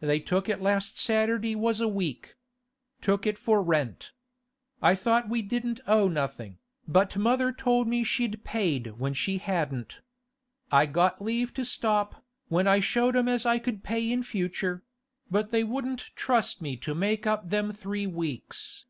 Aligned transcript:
'They 0.00 0.18
took 0.18 0.48
it 0.48 0.60
last 0.60 0.98
Saturday 0.98 1.54
was 1.54 1.80
a 1.80 1.86
week. 1.86 2.34
Took 3.00 3.28
it 3.28 3.38
for 3.38 3.62
rent. 3.62 4.10
I 4.82 4.96
thought 4.96 5.28
we 5.28 5.40
didn't 5.40 5.78
owe 5.86 6.08
nothing, 6.08 6.58
but 6.88 7.16
mother 7.16 7.52
told 7.52 7.86
me 7.86 8.02
she'd 8.02 8.42
paid 8.42 8.98
when 8.98 9.14
she 9.14 9.38
hadn't. 9.38 10.00
I 10.72 10.86
got 10.86 11.22
leave 11.22 11.54
to 11.54 11.64
stop, 11.64 12.24
when 12.48 12.66
I 12.66 12.80
showed 12.80 13.14
'em 13.14 13.28
as 13.28 13.46
I 13.46 13.60
could 13.60 13.84
pay 13.84 14.10
in 14.10 14.24
future; 14.24 14.82
but 15.30 15.52
they 15.52 15.62
wouldn't 15.62 16.10
trust 16.16 16.60
me 16.60 16.76
to 16.78 16.92
make 16.92 17.24
up 17.24 17.48
them 17.48 17.70
three 17.70 18.08
weeks. 18.08 18.86